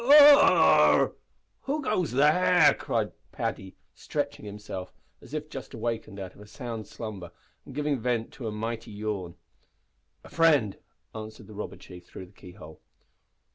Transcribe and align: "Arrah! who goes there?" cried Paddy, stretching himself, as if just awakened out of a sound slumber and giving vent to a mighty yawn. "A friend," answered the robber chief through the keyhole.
"Arrah! 0.03 1.11
who 1.65 1.79
goes 1.83 2.13
there?" 2.13 2.73
cried 2.73 3.11
Paddy, 3.31 3.75
stretching 3.93 4.45
himself, 4.45 4.91
as 5.21 5.35
if 5.35 5.47
just 5.47 5.75
awakened 5.75 6.19
out 6.19 6.33
of 6.33 6.41
a 6.41 6.47
sound 6.47 6.87
slumber 6.87 7.31
and 7.67 7.75
giving 7.75 7.99
vent 7.99 8.33
to 8.33 8.47
a 8.47 8.51
mighty 8.51 8.89
yawn. 8.89 9.35
"A 10.23 10.29
friend," 10.29 10.79
answered 11.13 11.45
the 11.45 11.53
robber 11.53 11.77
chief 11.77 12.07
through 12.07 12.25
the 12.25 12.31
keyhole. 12.33 12.81